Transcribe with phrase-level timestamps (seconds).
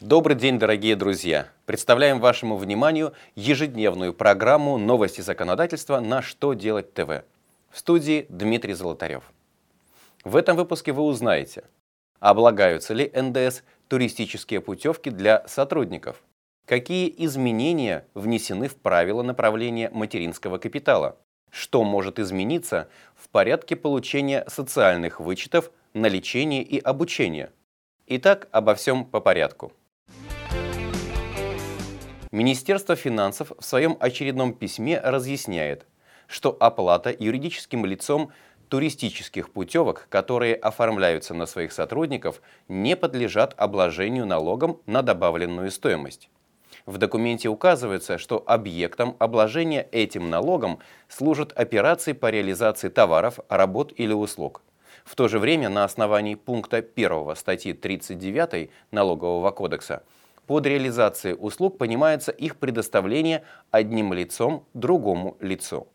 [0.00, 1.46] Добрый день, дорогие друзья!
[1.66, 7.22] Представляем вашему вниманию ежедневную программу «Новости законодательства» на «Что делать ТВ».
[7.70, 9.22] В студии Дмитрий Золотарев.
[10.24, 11.62] В этом выпуске вы узнаете,
[12.18, 16.24] облагаются ли НДС туристические путевки для сотрудников,
[16.66, 21.16] какие изменения внесены в правила направления материнского капитала,
[21.50, 27.52] что может измениться в порядке получения социальных вычетов на лечение и обучение.
[28.08, 29.72] Итак, обо всем по порядку.
[32.34, 35.86] Министерство финансов в своем очередном письме разъясняет,
[36.26, 38.32] что оплата юридическим лицом
[38.68, 46.28] туристических путевок, которые оформляются на своих сотрудников, не подлежат обложению налогом на добавленную стоимость.
[46.86, 54.12] В документе указывается, что объектом обложения этим налогом служат операции по реализации товаров, работ или
[54.12, 54.62] услуг.
[55.04, 60.02] В то же время на основании пункта 1 статьи 39 Налогового кодекса
[60.46, 65.88] под реализацией услуг понимается их предоставление одним лицом другому лицу.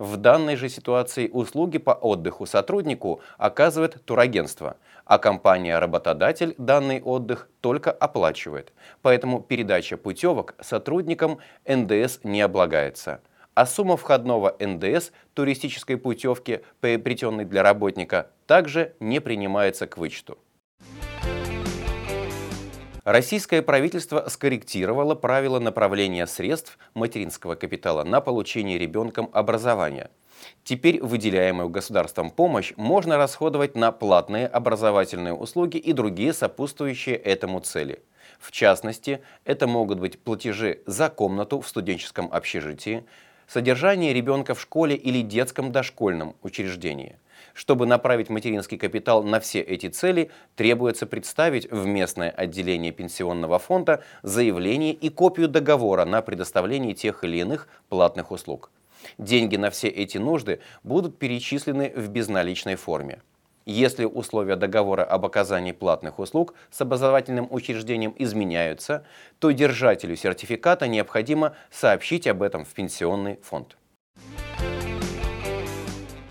[0.00, 7.90] В данной же ситуации услуги по отдыху сотруднику оказывает турагентство, а компания-работодатель данный отдых только
[7.90, 8.72] оплачивает.
[9.02, 13.20] Поэтому передача путевок сотрудникам НДС не облагается.
[13.52, 20.38] А сумма входного НДС туристической путевки, приобретенной для работника, также не принимается к вычету.
[23.04, 30.10] Российское правительство скорректировало правила направления средств материнского капитала на получение ребенком образования.
[30.64, 38.02] Теперь выделяемую государством помощь можно расходовать на платные образовательные услуги и другие сопутствующие этому цели.
[38.38, 43.04] В частности, это могут быть платежи за комнату в студенческом общежитии,
[43.46, 47.16] содержание ребенка в школе или детском дошкольном учреждении–
[47.54, 54.02] чтобы направить материнский капитал на все эти цели, требуется представить в местное отделение пенсионного фонда
[54.22, 58.70] заявление и копию договора на предоставление тех или иных платных услуг.
[59.18, 63.20] Деньги на все эти нужды будут перечислены в безналичной форме.
[63.66, 69.04] Если условия договора об оказании платных услуг с образовательным учреждением изменяются,
[69.38, 73.76] то держателю сертификата необходимо сообщить об этом в пенсионный фонд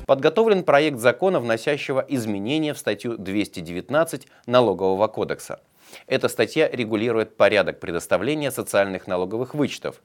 [0.10, 5.60] подготовлен проект закона, вносящего изменения в статью 219 Налогового кодекса.
[6.08, 10.02] Эта статья регулирует порядок предоставления социальных налоговых вычетов.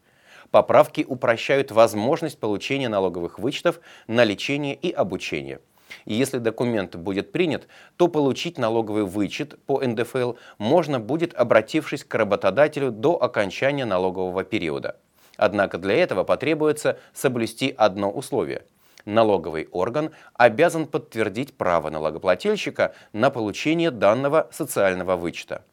[0.50, 5.60] Поправки упрощают возможность получения налоговых вычетов на лечение и обучение.
[6.04, 7.66] И если документ будет принят,
[7.96, 14.98] то получить налоговый вычет по НДФЛ можно будет, обратившись к работодателю до окончания налогового периода.
[15.38, 18.64] Однако для этого потребуется соблюсти одно условие–
[19.04, 25.64] налоговый орган обязан подтвердить право налогоплательщика на получение данного социального вычета.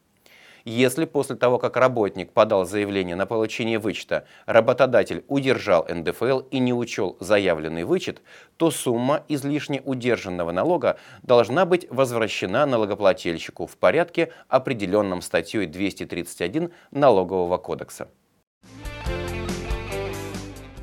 [0.63, 6.73] Если после того, как работник подал заявление на получение вычета, работодатель удержал НДФЛ и не
[6.73, 8.21] учел заявленный вычет,
[8.57, 17.57] то сумма излишне удержанного налога должна быть возвращена налогоплательщику в порядке, определенном статьей 231 Налогового
[17.57, 18.09] кодекса.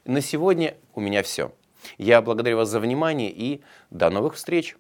[0.05, 1.53] На сегодня у меня все.
[1.97, 4.77] Я благодарю вас за внимание и до новых встреч!